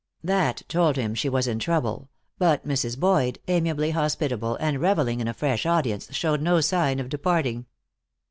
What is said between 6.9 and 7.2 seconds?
of